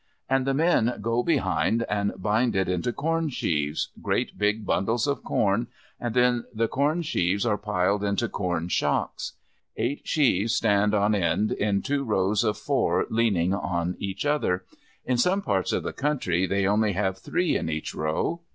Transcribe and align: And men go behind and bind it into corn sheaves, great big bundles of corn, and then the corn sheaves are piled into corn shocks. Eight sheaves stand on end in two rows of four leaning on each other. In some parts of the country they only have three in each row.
And 0.27 0.51
men 0.55 0.95
go 0.99 1.21
behind 1.21 1.83
and 1.87 2.13
bind 2.17 2.55
it 2.55 2.67
into 2.67 2.91
corn 2.91 3.29
sheaves, 3.29 3.89
great 4.01 4.35
big 4.35 4.65
bundles 4.65 5.05
of 5.05 5.23
corn, 5.23 5.67
and 5.99 6.15
then 6.15 6.45
the 6.51 6.67
corn 6.67 7.03
sheaves 7.03 7.45
are 7.45 7.55
piled 7.55 8.03
into 8.03 8.27
corn 8.27 8.67
shocks. 8.67 9.33
Eight 9.77 10.01
sheaves 10.07 10.55
stand 10.55 10.95
on 10.95 11.13
end 11.13 11.51
in 11.51 11.83
two 11.83 12.03
rows 12.03 12.43
of 12.43 12.57
four 12.57 13.05
leaning 13.11 13.53
on 13.53 13.95
each 13.99 14.25
other. 14.25 14.65
In 15.05 15.17
some 15.19 15.43
parts 15.43 15.71
of 15.71 15.83
the 15.83 15.93
country 15.93 16.47
they 16.47 16.65
only 16.65 16.93
have 16.93 17.19
three 17.19 17.55
in 17.55 17.69
each 17.69 17.93
row. 17.93 18.41